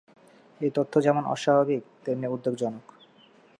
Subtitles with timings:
[0.61, 2.85] এ তথ্য যেমন অস্বাভাবিক তেমনি উদ্বেগজনক।